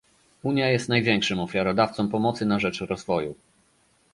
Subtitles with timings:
[0.43, 3.35] Unia jest największym ofiarodawcą pomocy na rzecz rozwoju